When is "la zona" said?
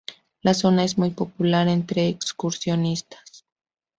0.41-0.83